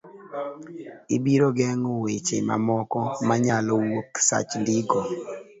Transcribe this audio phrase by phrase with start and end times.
[1.15, 4.99] Ibiro geng'o weche mamoko ma nyalo wuok sach ndiko